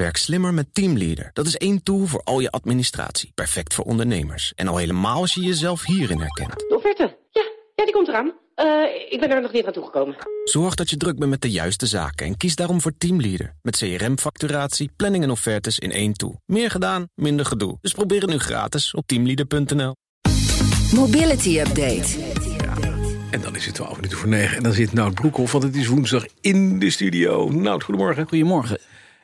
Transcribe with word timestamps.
Werk 0.00 0.16
slimmer 0.16 0.54
met 0.54 0.74
Teamleader. 0.74 1.30
Dat 1.32 1.46
is 1.46 1.56
één 1.56 1.82
tool 1.82 2.06
voor 2.06 2.20
al 2.24 2.40
je 2.40 2.50
administratie. 2.50 3.32
Perfect 3.34 3.74
voor 3.74 3.84
ondernemers. 3.84 4.52
En 4.54 4.68
al 4.68 4.76
helemaal 4.76 5.20
als 5.20 5.34
je 5.34 5.40
jezelf 5.40 5.84
hierin 5.84 6.18
herkent. 6.18 6.58
De 6.58 6.76
offerte. 6.76 7.16
Ja, 7.30 7.42
ja 7.74 7.84
die 7.84 7.92
komt 7.92 8.08
eraan. 8.08 8.32
Eh, 8.54 8.66
ik 9.08 9.20
ben 9.20 9.30
er 9.30 9.40
nog 9.40 9.52
niet 9.52 9.66
aan 9.66 9.72
toegekomen. 9.72 10.16
Zorg 10.44 10.74
dat 10.74 10.90
je 10.90 10.96
druk 10.96 11.18
bent 11.18 11.30
met 11.30 11.40
de 11.40 11.50
juiste 11.50 11.86
zaken 11.86 12.26
en 12.26 12.36
kies 12.36 12.56
daarom 12.56 12.80
voor 12.80 12.92
Teamleader. 12.98 13.54
Met 13.62 13.76
CRM-facturatie, 13.76 14.90
planning 14.96 15.24
en 15.24 15.30
offertes 15.30 15.78
in 15.78 15.92
één 15.92 16.12
tool. 16.12 16.40
Meer 16.46 16.70
gedaan, 16.70 17.08
minder 17.14 17.46
gedoe. 17.46 17.78
Dus 17.80 17.92
probeer 17.92 18.20
het 18.20 18.30
nu 18.30 18.38
gratis 18.38 18.94
op 18.94 19.06
teamleader.nl. 19.06 19.94
Mobility 20.94 21.58
Update. 21.58 22.18
En 23.30 23.40
dan 23.40 23.56
is 23.56 23.66
het 23.66 23.74
12 23.74 23.94
minuten 23.96 24.18
voor 24.18 24.28
9 24.28 24.56
en 24.56 24.62
dan 24.62 24.72
zit 24.72 24.92
Nout 24.92 25.14
Broekhoff, 25.14 25.52
want 25.52 25.64
het 25.64 25.76
is 25.76 25.86
woensdag 25.86 26.24
in 26.40 26.78
de 26.78 26.90
studio. 26.90 27.48
Nout, 27.48 27.82
goedemorgen. 27.84 28.28
Goedemorgen. 28.28 28.78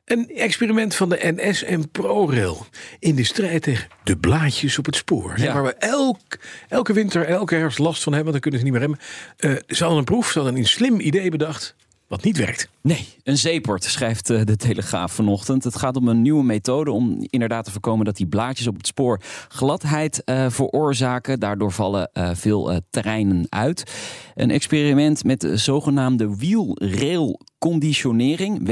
Een 0.07 0.31
experiment 0.31 0.95
van 0.95 1.09
de 1.09 1.35
NS 1.37 1.63
en 1.63 1.91
ProRail 1.91 2.67
in 2.99 3.15
de 3.15 3.25
strijd 3.25 3.63
tegen 3.63 3.89
de 4.03 4.17
blaadjes 4.17 4.79
op 4.79 4.87
het 4.87 4.97
spoor. 4.97 5.41
Ja. 5.41 5.53
Waar 5.53 5.63
we 5.63 5.75
elk, 5.75 6.39
elke 6.69 6.93
winter, 6.93 7.25
elke 7.25 7.55
herfst 7.55 7.79
last 7.79 8.03
van 8.03 8.13
hebben, 8.13 8.33
want 8.33 8.45
dan 8.45 8.53
kunnen 8.53 8.61
ze 8.61 8.65
niet 8.65 8.75
meer 8.75 8.83
remmen. 8.83 8.99
Eh, 9.37 9.75
ze 9.75 9.83
hadden 9.83 9.99
een 9.99 10.05
proef, 10.05 10.31
ze 10.31 10.39
hadden 10.39 10.57
een 10.57 10.67
slim 10.67 11.01
idee 11.01 11.31
bedacht, 11.31 11.75
wat 12.07 12.23
niet 12.23 12.37
werkt. 12.37 12.69
Nee, 12.81 13.09
een 13.23 13.39
zeeport, 13.39 13.85
schrijft 13.85 14.31
eh, 14.31 14.41
de 14.45 14.57
Telegraaf 14.57 15.13
vanochtend. 15.13 15.65
Het 15.65 15.77
gaat 15.77 15.97
om 15.97 16.09
een 16.09 16.23
nieuwe 16.23 16.45
methode 16.45 16.91
om 16.91 17.27
inderdaad 17.31 17.65
te 17.65 17.71
voorkomen 17.71 18.05
dat 18.05 18.17
die 18.17 18.27
blaadjes 18.27 18.67
op 18.67 18.77
het 18.77 18.87
spoor 18.87 19.21
gladheid 19.49 20.25
eh, 20.25 20.47
veroorzaken. 20.49 21.41
Daardoor 21.41 21.73
vallen 21.73 22.11
veel 22.33 22.71
eh, 22.71 22.77
terreinen 22.91 23.47
uit. 23.49 23.93
Een 24.35 24.51
experiment 24.51 25.25
met 25.25 25.41
de 25.41 25.57
zogenaamde 25.57 26.37
wheel-rail 26.37 27.41
conditionering, 27.59 28.65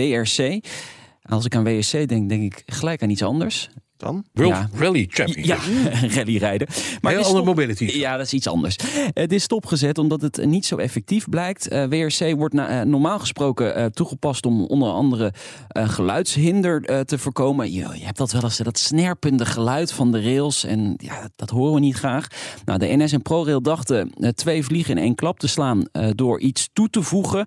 Als 1.29 1.45
ik 1.45 1.55
aan 1.55 1.65
WRC 1.65 2.09
denk, 2.09 2.29
denk 2.29 2.43
ik 2.43 2.63
gelijk 2.67 3.03
aan 3.03 3.11
iets 3.11 3.23
anders. 3.23 3.71
Dan? 3.97 4.25
World 4.33 4.53
Ja. 4.53 4.69
Rally 4.75 5.07
Championship. 5.11 5.61
Ja, 5.93 6.09
rallyrijden. 6.17 6.69
Maar 7.01 7.13
heel 7.13 7.25
andere 7.25 7.45
mobility. 7.45 7.85
Ja, 7.85 8.17
dat 8.17 8.27
is 8.27 8.33
iets 8.33 8.47
anders. 8.49 8.77
Het 9.13 9.33
is 9.33 9.43
stopgezet 9.43 9.99
omdat 9.99 10.21
het 10.23 10.45
niet 10.47 10.67
zo 10.67 10.77
effectief 10.77 11.29
blijkt. 11.29 11.69
Eh, 11.69 11.85
WRC 11.85 12.35
wordt 12.37 12.55
na- 12.55 12.69
eh, 12.81 12.87
normaal 12.87 13.19
gesproken 13.19 13.75
eh, 13.75 13.85
toegepast 13.87 14.47
om 14.47 14.65
onder 14.65 14.89
andere 14.89 15.33
eh, 15.69 15.89
geluidshinder 15.89 16.85
eh, 16.85 17.01
te 17.01 17.19
voorkomen. 17.19 17.73
Je, 17.73 17.79
je 17.95 18.05
hebt 18.05 18.19
dat 18.19 18.33
wel 18.33 18.43
eens, 18.43 18.57
dat 18.57 18.79
snerpende 18.79 19.47
geluid 19.47 19.93
van 19.93 20.13
de 20.13 20.23
rails. 20.23 20.65
En 20.65 20.95
ja, 20.97 21.29
dat 21.37 21.51
horen 21.51 21.75
we 21.75 21.81
niet 21.81 21.97
graag. 21.97 22.27
Nou, 22.65 22.79
de 22.79 22.97
NS 22.97 23.13
en 23.13 23.23
ProRail 23.23 23.63
dachten 23.63 24.11
eh, 24.21 24.29
twee 24.29 24.65
vliegen 24.65 24.97
in 24.97 25.03
één 25.03 25.15
klap 25.15 25.39
te 25.39 25.47
slaan 25.47 25.85
eh, 25.93 26.09
door 26.15 26.41
iets 26.41 26.69
toe 26.73 26.89
te 26.91 27.03
voegen 27.03 27.47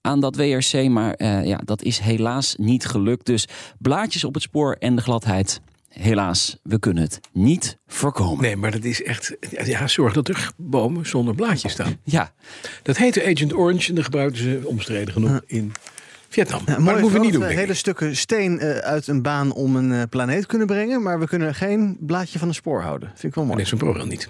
aan 0.00 0.20
dat 0.20 0.36
WRC. 0.36 0.88
Maar 0.88 1.14
eh, 1.14 1.44
ja, 1.44 1.60
dat 1.64 1.82
is 1.82 1.98
helaas 1.98 2.54
niet 2.58 2.86
gelukt. 2.86 3.26
Dus 3.26 3.48
blaadjes 3.78 4.24
op 4.24 4.34
het 4.34 4.42
spoor 4.42 4.76
en 4.78 4.96
de 4.96 5.02
gladheid. 5.02 5.60
Helaas, 6.00 6.58
we 6.62 6.78
kunnen 6.78 7.02
het 7.02 7.20
niet 7.32 7.78
voorkomen. 7.86 8.42
Nee, 8.42 8.56
maar 8.56 8.70
dat 8.70 8.84
is 8.84 9.02
echt. 9.02 9.36
Ja, 9.64 9.86
zorg 9.86 10.12
dat 10.12 10.28
er 10.28 10.50
bomen 10.56 11.06
zonder 11.06 11.34
blaadjes 11.34 11.72
staan. 11.72 11.96
Ja, 12.04 12.32
Dat 12.82 12.96
heette 12.96 13.24
Agent 13.24 13.54
Orange 13.54 13.88
en 13.88 13.94
dat 13.94 14.04
gebruikten 14.04 14.42
ze 14.42 14.60
omstreden 14.64 15.12
genoeg 15.12 15.40
in 15.46 15.72
Vietnam. 16.28 16.62
Maar 16.66 16.92
dat 16.92 17.00
moeten 17.00 17.20
we 17.20 17.24
niet 17.24 17.32
doen. 17.32 17.42
we 17.42 17.50
ik. 17.50 17.58
hele 17.58 17.74
stukken 17.74 18.16
steen 18.16 18.58
eh, 18.58 18.78
uit 18.78 19.06
een 19.06 19.22
baan 19.22 19.52
om 19.52 19.76
een 19.76 19.92
eh, 19.92 20.02
planeet 20.10 20.46
kunnen 20.46 20.66
brengen. 20.66 21.02
Maar 21.02 21.18
we 21.18 21.26
kunnen 21.26 21.54
geen 21.54 21.96
blaadje 22.00 22.38
van 22.38 22.48
een 22.48 22.54
spoor 22.54 22.82
houden. 22.82 23.08
Vind 23.08 23.22
ik 23.22 23.34
wel 23.34 23.44
mooi. 23.44 23.56
Nee, 23.56 23.66
zo'n 23.66 23.78
ProRail 23.78 24.06
niet. 24.06 24.26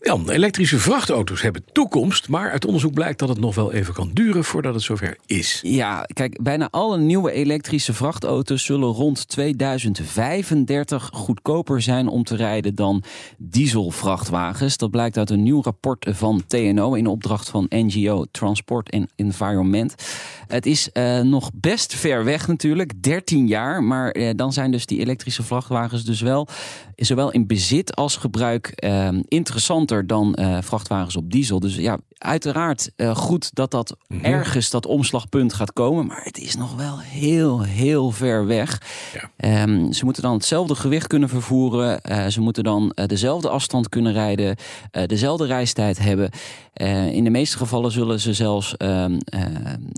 Jan, 0.00 0.30
elektrische 0.30 0.78
vrachtauto's 0.78 1.42
hebben 1.42 1.64
toekomst, 1.72 2.28
maar 2.28 2.50
uit 2.50 2.64
onderzoek 2.64 2.94
blijkt 2.94 3.18
dat 3.18 3.28
het 3.28 3.40
nog 3.40 3.54
wel 3.54 3.72
even 3.72 3.94
kan 3.94 4.10
duren 4.12 4.44
voordat 4.44 4.74
het 4.74 4.82
zover 4.82 5.16
is. 5.26 5.60
Ja, 5.62 6.06
kijk, 6.12 6.42
bijna 6.42 6.68
alle 6.70 6.98
nieuwe 6.98 7.32
elektrische 7.32 7.92
vrachtauto's 7.92 8.64
zullen 8.64 8.88
rond 8.88 9.28
2035 9.28 11.10
goedkoper 11.12 11.82
zijn 11.82 12.08
om 12.08 12.24
te 12.24 12.36
rijden 12.36 12.74
dan 12.74 13.02
dieselvrachtwagens. 13.36 14.76
Dat 14.76 14.90
blijkt 14.90 15.16
uit 15.16 15.30
een 15.30 15.42
nieuw 15.42 15.62
rapport 15.62 16.06
van 16.10 16.42
TNO 16.46 16.94
in 16.94 17.06
opdracht 17.06 17.48
van 17.48 17.66
NGO 17.68 18.24
Transport 18.30 18.90
and 18.90 19.10
Environment. 19.16 19.94
Het 20.46 20.66
is 20.66 20.92
eh, 20.92 21.20
nog 21.20 21.50
best 21.54 21.94
ver 21.94 22.24
weg 22.24 22.46
natuurlijk, 22.46 23.02
13 23.02 23.46
jaar, 23.46 23.82
maar 23.82 24.10
eh, 24.10 24.30
dan 24.36 24.52
zijn 24.52 24.70
dus 24.70 24.86
die 24.86 25.00
elektrische 25.00 25.42
vrachtwagens 25.42 26.04
dus 26.04 26.20
wel 26.20 26.48
zowel 27.06 27.30
in 27.30 27.46
bezit 27.46 27.96
als 27.96 28.16
gebruik 28.16 28.66
eh, 28.68 29.08
dan 30.06 30.34
eh, 30.34 30.58
vrachtwagens 30.62 31.16
op 31.16 31.30
diesel. 31.30 31.60
Dus 31.60 31.76
ja, 31.76 31.98
uiteraard 32.18 32.90
eh, 32.96 33.16
goed 33.16 33.50
dat 33.54 33.70
dat 33.70 33.96
ergens 34.22 34.70
dat 34.70 34.86
omslagpunt 34.86 35.52
gaat 35.52 35.72
komen, 35.72 36.06
maar 36.06 36.20
het 36.24 36.38
is 36.38 36.56
nog 36.56 36.74
wel 36.74 36.98
heel, 37.00 37.62
heel 37.62 38.10
ver 38.10 38.46
weg. 38.46 38.82
Ja. 39.14 39.30
Ehm, 39.36 39.92
ze 39.92 40.04
moeten 40.04 40.22
dan 40.22 40.32
hetzelfde 40.32 40.74
gewicht 40.74 41.06
kunnen 41.06 41.28
vervoeren. 41.28 42.00
eh, 42.00 42.26
ze 42.26 42.40
moeten 42.40 42.64
dan 42.64 42.92
eh, 42.94 43.06
dezelfde 43.06 43.48
afstand 43.48 43.88
kunnen 43.88 44.12
rijden. 44.12 44.56
dezelfde 45.06 45.46
reistijd 45.46 45.98
hebben. 45.98 46.30
In 47.12 47.24
de 47.24 47.30
meeste 47.30 47.56
gevallen 47.56 47.92
zullen 47.92 48.20
ze 48.20 48.32
zelfs 48.32 48.76
ehm, 48.76 49.18
eh, 49.24 49.42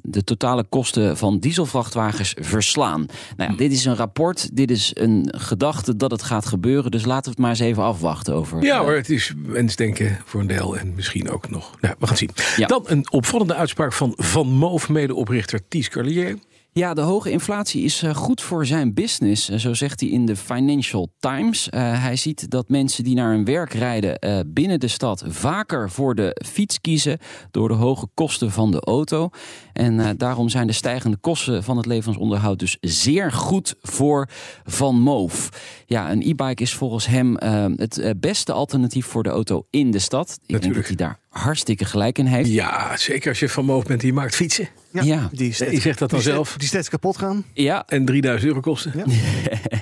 de 0.02 0.24
totale 0.24 0.64
kosten 0.68 1.16
van 1.16 1.38
dieselvrachtwagens 1.38 2.34
verslaan. 2.38 3.06
Nou 3.36 3.50
ja, 3.50 3.56
dit 3.56 3.72
is 3.72 3.84
een 3.84 3.96
rapport. 3.96 4.56
Dit 4.56 4.70
is 4.70 4.90
een 4.94 5.34
gedachte 5.36 5.96
dat 5.96 6.10
het 6.10 6.22
gaat 6.22 6.46
gebeuren. 6.46 6.90
Dus 6.90 7.04
laten 7.04 7.24
we 7.24 7.30
het 7.30 7.38
maar 7.38 7.50
eens 7.50 7.58
even 7.58 7.82
afwachten 7.82 8.34
over. 8.34 8.62
Ja 8.62 8.80
hoor, 8.80 8.94
het 8.94 9.10
is 9.10 9.34
wensdenken 9.46 10.18
voor 10.24 10.40
een 10.40 10.46
deel 10.46 10.78
en 10.78 10.94
misschien 10.94 11.30
ook 11.30 11.50
nog. 11.50 11.74
Nou, 11.80 11.94
we 11.98 12.06
gaan 12.16 12.28
het 12.28 12.36
zien. 12.36 12.56
Ja. 12.56 12.66
Dan 12.66 12.82
een 12.86 13.12
opvallende 13.12 13.54
uitspraak 13.54 13.92
van 13.92 14.12
Van 14.16 14.46
Moof, 14.48 14.88
medeoprichter 14.88 15.68
Ties 15.68 15.88
Carlier. 15.88 16.38
Ja, 16.72 16.94
de 16.94 17.00
hoge 17.00 17.30
inflatie 17.30 17.84
is 17.84 18.02
eh, 18.02 18.14
goed 18.14 18.42
voor 18.42 18.66
zijn 18.66 18.94
business, 18.94 19.48
eh, 19.48 19.58
zo 19.58 19.74
zegt 19.74 20.00
hij 20.00 20.08
in 20.08 20.26
de 20.26 20.36
Financial 20.36 21.12
Times. 21.18 21.68
Eh, 21.68 22.02
hij 22.02 22.16
ziet 22.16 22.50
dat 22.50 22.68
mensen 22.68 23.04
die 23.04 23.14
naar 23.14 23.30
hun 23.30 23.44
werk 23.44 23.72
rijden 23.72 24.18
binnen 24.52 24.80
de 24.80 24.88
stad 24.88 25.24
vaker 25.26 25.90
voor 25.90 26.14
de 26.14 26.36
fiets 26.46 26.80
kiezen 26.80 27.18
door 27.50 27.68
de 27.68 27.74
hoge 27.74 28.06
kosten 28.14 28.50
van 28.50 28.70
de 28.70 28.80
auto. 28.80 29.28
En 29.72 30.16
daarom 30.16 30.48
zijn 30.48 30.66
de 30.66 30.72
stijgende 30.72 31.16
kosten 31.16 31.64
van 31.64 31.76
het 31.76 31.86
levensonderhoud 31.86 32.58
dus 32.58 32.76
zeer 32.80 33.32
goed 33.32 33.74
voor 33.82 34.28
Van 34.64 35.00
Moof. 35.00 35.48
Ja, 35.86 36.10
een 36.10 36.22
e-bike 36.22 36.62
is 36.62 36.74
volgens 36.74 37.06
hem 37.06 37.36
het 37.76 38.14
beste 38.16 38.52
alternatief 38.52 39.06
voor 39.06 39.22
de 39.22 39.28
auto 39.28 39.66
in 39.70 39.90
de 39.90 39.98
stad. 39.98 40.30
Ik 40.30 40.48
denk 40.48 40.62
Natuurlijk. 40.62 40.88
dat 40.88 40.98
hij 40.98 41.06
daar 41.06 41.20
hartstikke 41.30 41.84
gelijk 41.84 42.18
in 42.18 42.26
heeft. 42.26 42.50
Ja, 42.50 42.96
zeker 42.96 43.28
als 43.28 43.38
je 43.38 43.48
Van 43.48 43.64
Moof 43.64 43.84
bent 43.84 44.00
die 44.00 44.12
maakt 44.12 44.34
fietsen. 44.34 44.68
Ja. 44.92 45.28
Die, 45.32 45.52
steeds, 45.52 45.82
zegt 45.82 45.98
dat 45.98 46.10
dan 46.10 46.18
die 46.20 46.28
zelf. 46.28 46.54
Die 46.58 46.68
steeds 46.68 46.88
kapot 46.88 47.16
gaan. 47.16 47.44
ja, 47.52 47.84
En 47.86 48.04
3000 48.04 48.48
euro 48.48 48.60
kosten. 48.60 48.92
Ja. 48.96 49.04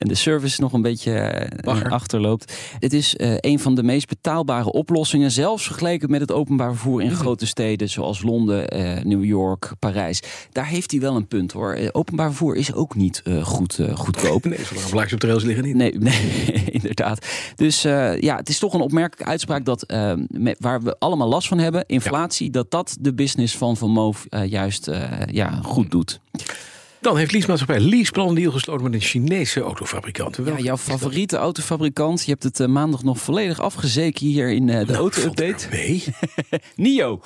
en 0.00 0.08
de 0.08 0.14
service 0.14 0.60
nog 0.60 0.72
een 0.72 0.82
beetje 0.82 1.12
eh, 1.12 1.64
Bagger. 1.64 1.90
achterloopt. 1.90 2.52
Het 2.78 2.92
is 2.92 3.16
eh, 3.16 3.34
een 3.36 3.58
van 3.58 3.74
de 3.74 3.82
meest 3.82 4.08
betaalbare 4.08 4.72
oplossingen, 4.72 5.30
zelfs 5.30 5.64
vergeleken 5.64 6.10
met 6.10 6.20
het 6.20 6.32
openbaar 6.32 6.70
vervoer 6.70 7.02
in 7.02 7.10
grote 7.10 7.46
steden 7.46 7.88
zoals 7.88 8.22
Londen, 8.22 8.68
eh, 8.68 9.04
New 9.04 9.24
York, 9.24 9.72
Parijs. 9.78 10.22
Daar 10.52 10.66
heeft 10.66 10.90
hij 10.90 11.00
wel 11.00 11.16
een 11.16 11.26
punt 11.26 11.52
hoor. 11.52 11.78
Openbaar 11.92 12.26
vervoer 12.26 12.56
is 12.56 12.72
ook 12.72 12.94
niet 12.94 13.22
goed, 13.42 13.78
goedkoop. 13.94 14.44
Nee, 14.50 14.64
zolang 14.64 14.90
blaadjes 14.90 15.12
op 15.12 15.20
de 15.20 15.26
rails 15.26 15.42
liggen 15.42 15.64
niet. 15.64 15.74
Nee, 15.74 15.98
nee 15.98 16.52
inderdaad. 16.80 17.26
Dus 17.56 17.82
ja, 17.82 18.36
het 18.36 18.48
is 18.48 18.58
toch 18.58 18.74
een 18.74 18.80
opmerkelijke 18.80 19.30
uitspraak 19.30 19.64
dat 19.64 19.84
met, 20.26 20.56
waar 20.60 20.82
we 20.82 20.98
allemaal 20.98 21.28
last 21.28 21.48
van 21.48 21.58
hebben, 21.58 21.84
inflatie, 21.86 22.50
dat 22.50 22.70
dat 22.70 22.96
de 23.00 23.14
business 23.14 23.56
van 23.56 23.76
Van 23.76 23.90
Moof 23.90 24.26
juist 24.46 24.90
ja, 25.30 25.60
goed 25.62 25.90
doet. 25.90 26.20
Dan 27.00 27.16
heeft 27.16 27.32
leasemaatschappij 27.32 27.80
Leaseplan 27.80 28.28
een 28.28 28.34
deal 28.34 28.52
gesloten 28.52 28.84
met 28.84 28.94
een 28.94 29.00
Chinese 29.00 29.60
autofabrikant. 29.60 30.38
Ja, 30.44 30.58
jouw 30.58 30.76
favoriete 30.76 31.36
autofabrikant. 31.36 32.24
Je 32.24 32.30
hebt 32.30 32.42
het 32.42 32.60
eh, 32.60 32.66
maandag 32.66 33.02
nog 33.02 33.18
volledig 33.18 33.60
afgezeken 33.60 34.26
hier 34.26 34.50
in 34.50 34.68
eh, 34.68 34.78
de 34.78 34.84
Nou, 34.84 34.96
auto-update. 34.98 35.66
mee. 35.70 36.04
NIO. 36.76 37.20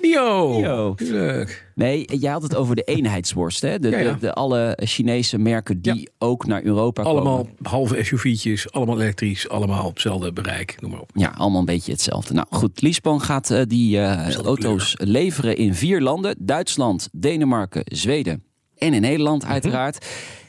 Nio. 0.00 0.58
Nio. 0.58 0.94
Tuurlijk. 0.94 1.70
Nee, 1.74 2.04
jij 2.18 2.32
had 2.32 2.42
het 2.42 2.54
over 2.56 2.74
de 2.76 2.82
eenheidsworst. 2.82 3.60
Hè? 3.62 3.78
De, 3.78 3.88
Ja, 3.90 3.98
ja. 3.98 4.12
De, 4.12 4.18
de 4.18 4.32
alle 4.34 4.78
Chinese 4.82 5.38
merken 5.38 5.80
die 5.82 6.08
ook 6.18 6.46
naar 6.46 6.62
Europa 6.62 7.02
Allemaal 7.02 7.36
komen. 7.36 7.52
halve 7.62 8.04
SUV'tjes, 8.04 8.72
allemaal 8.72 9.00
elektrisch, 9.00 9.48
allemaal 9.48 9.84
op 9.84 9.92
hetzelfde 9.92 10.32
bereik. 10.32 10.76
Noem 10.80 10.90
maar 10.90 11.00
op. 11.00 11.10
Ja, 11.14 11.28
allemaal 11.36 11.60
een 11.60 11.64
beetje 11.66 11.92
hetzelfde. 11.92 12.34
Nou 12.34 12.46
goed, 12.50 12.82
Leaseplan 12.82 13.20
gaat 13.20 13.50
eh, 13.50 13.62
die 13.66 14.00
auto's 14.44 14.94
leveren 14.98 15.56
in 15.56 15.74
vier 15.74 16.00
landen. 16.00 16.36
Duitsland, 16.38 17.08
Denemarken, 17.12 17.82
Zweden 17.84 18.42
en 18.78 18.94
in 18.94 19.00
Nederland 19.00 19.42
Mhm. 19.42 19.52
uiteraard. 19.52 20.06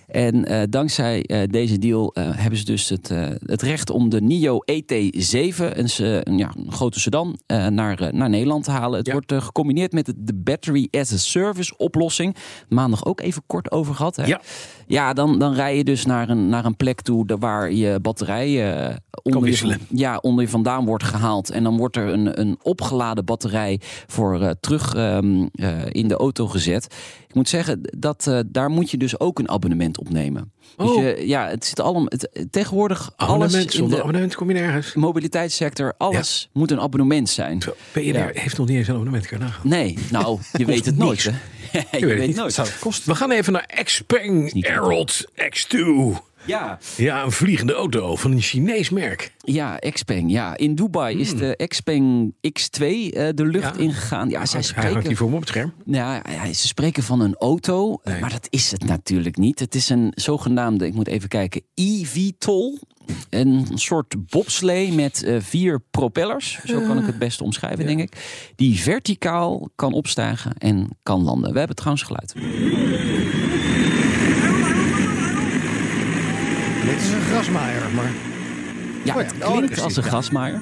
En 0.10 0.46
eh, 0.46 0.62
dankzij 0.70 1.24
eh, 1.24 1.42
deze 1.50 1.80
deal 1.80 2.14
eh, 2.14 2.30
hebben 2.32 2.60
ze 2.60 2.66
dus 2.66 2.90
het, 2.90 3.12
het 3.46 3.62
recht 3.62 3.90
om 3.90 4.10
de 4.10 4.22
NIO 4.22 4.60
ET7, 4.72 5.58
een, 5.58 5.90
een, 5.98 6.38
ja, 6.38 6.52
een 6.58 6.72
grote 6.72 7.00
sedan, 7.00 7.40
naar, 7.48 8.10
naar 8.12 8.30
Nederland 8.30 8.64
te 8.64 8.72
halen. 8.72 8.98
Het 8.98 9.08
Ja. 9.08 9.14
wordt 9.14 9.34
gecombineerd 9.34 9.92
met 9.92 10.14
de, 10.18 10.34
Battery 10.34 10.88
as 10.92 11.14
a 11.14 11.18
Service 11.18 11.78
oplossing. 11.78 12.36
Maandag 12.70 13.06
ook 13.06 13.22
even 13.22 13.44
kort 13.48 13.72
over 13.72 13.96
gehad. 13.96 14.16
Hè? 14.16 14.26
Ja. 14.26 14.42
Ja, 14.88 15.14
dan, 15.14 15.40
dan 15.40 15.54
rij 15.54 15.78
je 15.78 15.84
dus 15.84 16.06
naar 16.06 16.30
een, 16.30 16.50
naar 16.50 16.66
een 16.66 16.76
plek 16.76 17.02
toe 17.02 17.38
waar 17.40 17.72
je 17.72 18.00
batterij 18.00 18.48
onder, 19.24 19.50
je, 19.50 19.78
ja, 19.90 20.18
onder 20.18 20.44
je 20.44 20.50
vandaan 20.50 20.86
wordt 20.86 21.04
gehaald. 21.04 21.50
En 21.50 21.64
dan 21.64 21.78
wordt 21.78 21.96
er 21.96 22.08
een, 22.08 22.40
een 22.40 22.58
opgeladen 22.62 23.26
batterij 23.26 23.80
voor 24.08 24.54
terug 24.60 24.96
ehm, 24.96 25.48
eh, 25.52 25.78
in 25.90 26.08
de 26.08 26.16
auto 26.16 26.48
gezet. 26.48 26.96
Ik 27.28 27.36
moet 27.36 27.50
zeggen, 27.50 27.82
dat, 27.98 28.44
daar 28.46 28.70
moet 28.70 28.92
je 28.92 28.98
dus 28.98 29.20
ook 29.20 29.40
een 29.40 29.50
abonnement 29.50 29.99
opnemen. 30.00 30.52
Oh. 30.78 30.88
Dus 30.88 30.96
je, 30.96 31.28
ja, 31.28 31.48
het 31.48 31.66
zit 31.66 31.80
allemaal. 31.80 32.06
Het, 32.06 32.48
tegenwoordig 32.52 33.12
alles 33.16 33.54
in 33.54 33.70
zonder 33.70 33.96
de 33.96 34.04
abonnement 34.04 34.36
kom 34.36 34.48
je 34.48 34.54
nergens. 34.54 34.94
mobiliteitssector, 34.94 35.94
alles 35.98 36.50
moet 36.54 36.72
een 36.72 36.80
abonnement 36.80 37.30
zijn. 37.30 37.62
Zo, 37.62 37.76
BNR 37.94 38.30
heeft 38.34 38.58
nog 38.58 38.68
niet 38.68 38.78
eens 38.78 38.88
een 38.88 38.94
abonnement 38.94 39.28
kunnen. 39.28 39.54
Nee, 39.64 39.98
nou, 40.12 40.40
je 40.58 40.66
weet 40.66 40.86
het 40.86 40.98
nooit. 40.98 41.24
Hè? 41.24 41.32
je 41.98 42.06
weet 42.06 42.36
nooit. 42.36 42.56
We 43.06 43.16
gaan 43.16 43.32
even 43.32 43.54
naar 43.54 43.82
Xpeng 43.84 44.66
Herald 44.68 45.26
X2. 45.36 45.78
Ja, 46.50 46.80
Ja, 46.98 47.24
een 47.24 47.32
vliegende 47.32 47.74
auto 47.74 48.16
van 48.16 48.32
een 48.32 48.42
Chinees 48.42 48.90
merk. 48.90 49.32
ja, 49.44 49.78
Xpeng. 49.94 50.32
Ja, 50.32 50.58
in 50.58 50.76
Dubai 50.76 51.20
is 51.20 51.34
de 51.36 51.64
Xpeng 51.68 52.34
X2 52.60 52.80
eh, 52.86 53.28
de 53.36 53.46
lucht 53.46 53.70
Hmm. 53.70 53.78
Ja. 53.80 53.84
ingegaan. 53.86 54.30
Ja, 54.30 54.46
zij 54.46 54.60
Hij 54.60 54.70
hangt 54.74 54.88
spreken 54.90 55.08
hier 55.08 55.18
voor 55.18 55.30
me 55.30 55.34
op 55.36 55.40
het 55.40 55.50
scherm. 55.50 55.74
Ja, 55.86 56.22
ze 56.54 56.68
spreken 56.68 57.04
van 57.04 57.22
een 57.22 57.36
auto, 57.36 58.00
Nee. 58.04 58.20
maar 58.20 58.30
dat 58.32 58.48
is 58.50 58.72
het 58.72 58.86
natuurlijk 58.86 59.38
niet. 59.38 59.60
Het 59.60 59.76
is 59.76 59.90
een 59.90 60.12
zogenaamde, 60.16 60.86
ik 60.86 60.94
moet 60.94 61.08
even 61.08 61.30
kijken, 61.30 61.62
eVTOL. 61.74 62.80
Een 63.30 63.66
soort 63.74 64.16
bobslee 64.30 64.92
met 64.94 65.24
eh, 65.24 65.36
vier 65.40 65.82
propellers, 65.92 66.60
zo 66.66 66.82
kan 66.82 66.98
ik 66.98 67.06
het 67.06 67.18
best 67.20 67.42
omschrijven, 67.42 67.86
denk 67.86 68.00
ik. 68.00 68.14
Die 68.56 68.80
verticaal 68.80 69.70
kan 69.76 69.94
opstijgen 69.94 70.54
en 70.58 70.90
kan 71.04 71.24
landen. 71.24 71.52
We 71.52 71.58
hebben 71.58 71.76
trouwens 71.76 72.04
geluid. 72.04 72.34
Dit 76.86 77.02
is 77.02 77.10
een 77.12 77.22
grasmaaier, 77.40 77.82
maar... 77.96 78.12
Ja, 79.04 79.14
Oh 79.14 79.24
het 79.24 79.34
Oh, 79.44 79.52
klinkt 79.52 79.72
is 79.72 79.80
als 79.84 79.96
een 79.98 80.04
ja. 80.04 80.62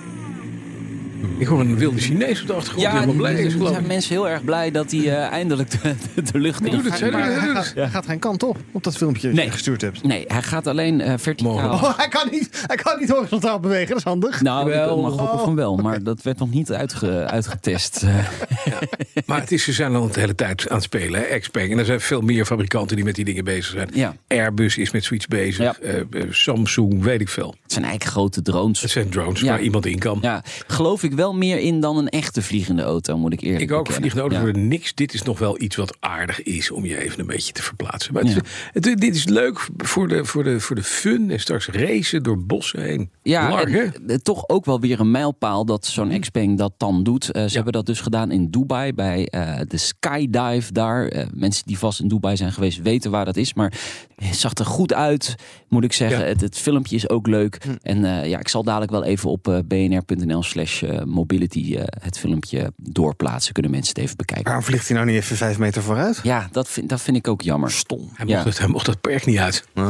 Ik 1.38 1.48
hoor 1.48 1.60
een 1.60 1.78
wilde 1.78 2.00
Chinees 2.00 2.42
op 2.42 2.48
de 2.48 2.54
achtergrond. 2.54 2.86
die 2.88 2.94
helemaal 3.00 3.16
blij 3.16 3.34
is, 3.44 3.54
er 3.54 3.68
zijn 3.68 3.82
ik. 3.82 3.88
mensen 3.88 4.12
heel 4.16 4.30
erg 4.30 4.44
blij 4.44 4.72
dat 4.72 4.92
hij 4.92 5.00
eh, 5.00 5.32
eindelijk 5.32 5.72
de, 5.72 5.96
de 6.32 6.40
lucht 6.40 6.66
in 6.66 6.72
doet 6.72 6.84
het, 6.90 7.00
Ja, 7.00 7.10
hij 7.10 7.32
ja, 7.32 7.54
gaat, 7.54 7.72
hij 7.76 7.90
gaat 7.90 8.06
geen 8.06 8.20
kant 8.20 8.44
op, 8.44 8.58
op 8.72 8.84
dat 8.84 8.98
filmpje 8.98 9.28
dat 9.28 9.36
Nee. 9.36 9.46
je 9.46 9.52
gestuurd 9.52 9.82
hebt. 9.82 10.04
Nee, 10.04 10.24
hij 10.28 10.42
gaat 10.42 10.68
alleen 10.68 11.02
eh, 11.02 11.14
verticaal. 11.18 11.74
Oh, 11.74 11.98
hij 11.98 12.08
kan 12.08 12.28
niet, 12.32 12.64
hij 12.68 12.76
kan 12.76 13.00
niet 13.00 13.10
horizontaal 13.10 13.60
bewegen, 13.60 13.88
dat 13.88 13.98
is 13.98 14.04
handig. 14.04 14.42
Nou, 14.42 14.70
Wel. 14.70 14.96
ik 14.96 15.02
mag 15.02 15.18
hopen 15.18 15.40
van 15.40 15.56
wel, 15.56 15.76
maar 15.76 16.04
dat 16.04 16.22
werd 16.22 16.40
nog 16.40 16.50
niet 16.52 16.72
uitge, 16.72 17.26
uitgetest. 17.26 18.04
Eh, 18.08 19.24
Maar 19.26 19.40
het 19.40 19.52
is, 19.52 19.64
ze 19.64 19.72
zijn 19.74 19.96
al 19.96 20.08
de 20.12 20.20
hele 20.20 20.36
tijd 20.36 20.70
aan 20.70 20.76
het 20.76 20.84
spelen, 20.84 21.20
hè, 21.30 21.40
Xpeng. 21.40 21.72
En 21.72 21.78
er 21.78 21.86
zijn 21.86 22.02
veel 22.02 22.22
meer 22.22 22.46
fabrikanten 22.46 22.96
die 22.96 23.06
met 23.06 23.16
die 23.16 23.26
dingen 23.26 23.44
bezig 23.44 23.66
zijn. 23.72 23.90
Ja. 23.94 24.16
Airbus 24.28 24.78
is 24.78 24.92
met 24.92 25.04
zoiets 25.04 25.28
bezig. 25.28 25.58
Ja. 25.64 25.76
Eh, 25.82 26.02
Samsung, 26.30 27.04
weet 27.04 27.22
ik 27.22 27.30
veel. 27.30 27.56
Het 27.64 27.72
zijn 27.72 27.86
eigenlijk 27.86 28.16
grote 28.16 28.42
drones. 28.42 28.82
Het 28.82 28.92
zijn 28.92 29.10
drones 29.10 29.40
Ja. 29.42 29.48
waar 29.48 29.62
iemand 29.62 29.86
in 29.86 30.00
kan. 30.00 30.18
Ja, 30.22 30.44
geloof 30.68 31.04
ik 31.04 31.07
wel 31.14 31.34
meer 31.36 31.60
in 31.60 31.80
dan 31.80 31.98
een 31.98 32.10
echte 32.10 32.42
vliegende 32.42 32.82
auto, 32.82 33.18
moet 33.18 33.34
ik 33.34 33.42
eerlijk 33.42 33.62
Ik 33.64 33.72
ook, 33.72 33.78
bekennen. 33.78 33.96
vliegende 34.02 34.22
auto's 34.22 34.38
Ja. 34.38 34.44
worden 34.44 34.68
niks. 34.68 34.94
Dit 34.96 35.14
is 35.14 35.22
nog 35.22 35.40
wel 35.40 35.62
iets 35.62 35.76
wat 35.76 35.98
aardig 36.00 36.44
is 36.44 36.72
om 36.72 36.86
je 36.86 37.02
even 37.04 37.20
een 37.20 37.26
beetje 37.26 37.54
te 37.54 37.62
verplaatsen. 37.64 38.14
Maar 38.14 38.24
het, 38.72 38.84
dit 38.84 39.16
is 39.16 39.26
leuk 39.26 39.68
voor 39.78 40.08
de, 40.08 40.26
voor, 40.26 40.44
de, 40.44 40.60
voor 40.60 40.76
de 40.76 40.84
fun 40.84 41.32
en 41.32 41.40
straks 41.40 41.68
racen 41.68 42.24
door 42.24 42.46
bossen 42.46 42.82
heen. 42.82 43.12
Ja, 43.24 43.62
en, 43.66 43.94
eh, 44.08 44.16
toch 44.16 44.50
ook 44.50 44.66
wel 44.66 44.80
weer 44.80 45.00
een 45.00 45.12
mijlpaal 45.12 45.66
dat 45.66 45.86
zo'n 45.86 46.20
Xpeng 46.20 46.58
dat 46.58 46.74
dan 46.78 47.04
doet. 47.04 47.32
Eh, 47.32 47.46
ze 47.46 47.56
hebben 47.56 47.74
dat 47.74 47.86
dus 47.86 48.00
gedaan 48.02 48.32
in 48.32 48.50
Dubai 48.50 48.94
bij 48.94 49.26
eh, 49.26 49.60
de 49.68 49.78
Skydive 49.78 50.72
daar. 50.74 51.08
Eh, 51.08 51.26
mensen 51.34 51.66
die 51.66 51.78
vast 51.78 52.00
in 52.00 52.08
Dubai 52.08 52.38
zijn 52.38 52.52
geweest 52.52 52.82
weten 52.82 53.12
waar 53.12 53.26
dat 53.26 53.38
is. 53.38 53.54
Maar 53.54 53.74
het 54.16 54.36
zag 54.36 54.54
er 54.54 54.66
goed 54.66 54.94
uit, 54.94 55.36
moet 55.70 55.84
ik 55.84 55.94
zeggen. 55.94 56.20
Ja. 56.20 56.26
Het, 56.26 56.42
het 56.42 56.58
filmpje 56.58 56.96
is 56.96 57.10
ook 57.10 57.28
leuk. 57.28 57.58
En 57.82 58.06
eh, 58.06 58.30
ja, 58.30 58.40
ik 58.40 58.48
zal 58.48 58.64
dadelijk 58.64 58.92
wel 58.92 59.04
even 59.04 59.30
op 59.30 59.64
bnr.nl 59.68 60.44
slash 60.44 60.84
mobility 61.06 61.76
eh, 61.76 61.84
het 62.02 62.18
filmpje 62.20 62.72
doorplaatsen. 62.76 63.54
Kunnen 63.54 63.72
mensen 63.72 63.94
het 63.96 64.04
even 64.04 64.18
bekijken. 64.18 64.46
Waarom 64.46 64.64
vliegt 64.64 64.88
hij 64.88 64.98
nou 64.98 65.10
niet 65.10 65.20
even 65.20 65.36
vijf 65.38 65.58
meter 65.58 65.82
vooruit? 65.84 66.20
Ja, 66.24 66.48
dat 66.52 66.70
vind, 66.70 66.90
dat 66.90 67.02
vind 67.02 67.18
ik 67.18 67.28
ook 67.28 67.42
jammer. 67.42 67.72
Stom. 67.72 68.10
Hij 68.14 68.26
Ja. 68.28 68.34
mocht, 68.36 68.46
het, 68.48 68.58
hij 68.60 68.68
mocht 68.68 68.86
dat 68.86 69.02
perk 69.02 69.26
niet 69.26 69.38
uit. 69.38 69.66
Dat 69.74 69.88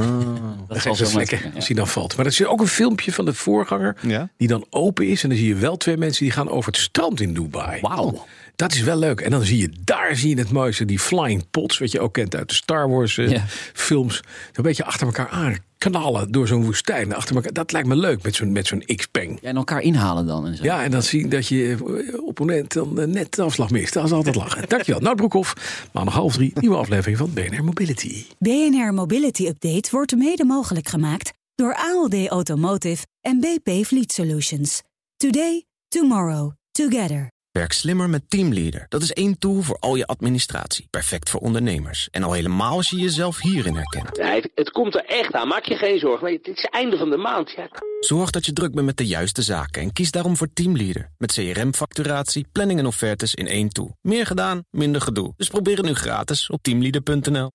Dat 0.68 0.81
zal 0.81 0.92
is 0.92 1.12
zo 1.12 1.18
lekker 1.18 1.45
ja. 1.45 1.51
als 1.56 1.68
hij 1.68 1.75
dan 1.75 1.88
valt. 1.88 2.15
Maar 2.15 2.25
er 2.25 2.31
is 2.31 2.45
ook 2.45 2.59
een 2.59 2.68
filmpje 2.68 3.12
van 3.13 3.25
de 3.25 3.33
voorganger 3.33 3.95
Ja. 4.01 4.30
die 4.38 4.48
dan 4.48 4.65
open 4.69 5.07
is. 5.07 5.24
En 5.24 5.30
dan 5.30 5.38
zie 5.38 5.48
je 5.48 5.56
wel 5.56 5.77
twee 5.77 5.98
mensen 5.98 6.24
die 6.24 6.33
gaan 6.33 6.50
over 6.50 6.71
het 6.71 6.81
strand 6.81 7.21
in 7.21 7.33
Dubai. 7.33 7.81
Wauw. 7.81 8.25
Dat 8.57 8.74
is 8.74 8.81
wel 8.81 8.98
leuk. 8.98 9.21
En 9.21 9.31
dan 9.31 9.44
zie 9.44 9.57
je 9.57 9.69
daar 9.83 10.15
zie 10.15 10.30
je 10.30 10.42
het 10.42 10.51
mooiste, 10.51 10.86
die 10.86 11.00
flying 11.00 11.50
pots, 11.51 11.77
wat 11.77 11.92
je 11.92 12.00
ook 12.00 12.13
kent 12.13 12.36
uit 12.36 12.50
de 12.50 12.56
Star 12.56 12.89
Wars 12.89 13.18
eh, 13.18 13.30
Ja. 13.30 13.44
films. 13.74 14.21
Een 14.54 14.63
beetje 14.63 14.83
achter 14.83 15.06
elkaar 15.07 15.27
aan 15.30 15.56
knallen 15.77 16.31
door 16.31 16.48
zo'n 16.48 16.63
woestijn. 16.63 17.15
Achter 17.15 17.36
elkaar. 17.36 17.54
Dat 17.54 17.71
lijkt 17.71 17.88
me 17.88 17.95
leuk 17.95 18.24
met 18.24 18.36
zo'n 18.36 18.51
met 18.51 18.68
zo'n 18.68 18.83
X-Peng. 18.95 19.38
Ja, 19.42 19.50
en 19.50 19.56
elkaar 19.56 19.81
inhalen 19.81 20.25
dan 20.25 20.45
en 20.45 20.56
zo. 20.57 20.63
Ja, 20.63 20.83
en 20.83 20.92
dan 20.92 21.04
zien 21.04 21.30
dat 21.30 21.48
je 21.48 21.77
eh, 22.12 22.21
opponent 22.25 22.74
dan 22.74 23.00
eh, 23.00 23.07
net 23.07 23.36
de 23.36 23.42
afslag 23.42 23.69
mist. 23.69 23.94
Dat 23.94 24.06
is 24.06 24.12
altijd 24.12 24.36
lachen. 24.36 24.69
Dankjewel. 24.69 25.01
Nou, 25.01 25.15
Broekhoff. 25.15 25.53
Maandag 25.94 26.13
half 26.13 26.33
drie, 26.33 26.51
nieuwe 26.56 26.75
aflevering 26.75 27.18
van 27.18 27.33
BNR 27.33 27.63
Mobility. 27.63 28.25
BNR 28.39 28.94
Mobility 28.94 29.45
Update 29.48 29.89
wordt 29.92 30.15
mede 30.15 30.45
mogelijk 30.45 30.88
gemaakt 30.88 31.31
door 31.56 31.75
ALD 31.75 32.27
Automotive 32.27 33.06
en 33.21 33.39
BP 33.39 33.86
Fleet 33.86 34.12
Solutions. 34.12 34.81
Today, 35.18 35.63
tomorrow, 35.88 36.51
together. 36.71 37.36
Werk 37.57 37.74
slimmer 37.74 38.09
met 38.09 38.30
Teamleader. 38.30 38.86
Dat 38.89 39.01
is 39.01 39.13
één 39.13 39.39
tool 39.39 39.62
voor 39.62 39.77
al 39.80 39.95
je 39.95 40.06
administratie. 40.06 40.88
Perfect 40.89 41.30
voor 41.30 41.39
ondernemers. 41.39 42.07
En 42.12 42.24
al 42.24 42.33
helemaal 42.33 42.75
als 42.75 42.89
je 42.89 42.98
jezelf 42.98 43.42
hierin 43.42 43.75
herkent. 43.75 44.18
Ja, 44.18 44.33
het, 44.33 44.50
het 44.56 44.71
komt 44.71 44.95
er 44.95 45.06
echt 45.06 45.33
aan. 45.33 45.48
Maak 45.48 45.65
je 45.65 45.75
geen 45.75 46.00
zorgen. 46.00 46.24
Maar 46.24 46.31
het 46.31 46.48
is 46.48 46.62
het 46.62 46.71
einde 46.71 46.98
van 46.98 47.09
de 47.09 47.18
maand. 47.18 47.51
Ja. 47.51 47.69
Zorg 48.00 48.30
dat 48.30 48.45
je 48.45 48.54
druk 48.54 48.74
bent 48.74 48.86
met 48.86 48.98
de 48.98 49.07
juiste 49.07 49.42
zaken 49.42 49.81
en 49.81 49.94
kies 49.94 50.12
daarom 50.12 50.38
voor 50.38 50.54
Teamleader. 50.54 51.09
Met 51.18 51.33
CRM-facturatie, 51.33 52.48
planning 52.51 52.80
en 52.80 52.86
offertes 52.86 53.36
in 53.36 53.48
één 53.48 53.69
tool. 53.69 53.95
Meer 54.01 54.25
gedaan, 54.25 54.63
minder 54.69 55.01
gedoe. 55.01 55.33
Dus 55.38 55.48
probeer 55.48 55.77
het 55.77 55.86
nu 55.86 55.94
gratis 55.94 56.50
op 56.50 56.62
teamleader.nl. 56.62 57.51